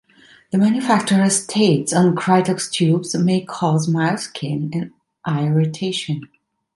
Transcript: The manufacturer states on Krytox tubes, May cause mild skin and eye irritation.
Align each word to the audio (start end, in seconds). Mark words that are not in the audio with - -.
The 0.51 0.57
manufacturer 0.57 1.29
states 1.29 1.93
on 1.93 2.15
Krytox 2.15 2.71
tubes, 2.71 3.13
May 3.15 3.41
cause 3.45 3.87
mild 3.87 4.19
skin 4.19 4.71
and 4.73 4.93
eye 5.23 5.45
irritation. 5.45 6.23